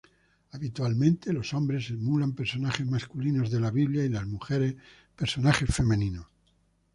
[0.53, 4.75] Habitualmente los hombres emulan personajes masculinos de la Biblia y las mujeres,
[5.15, 6.25] personajes femeninos.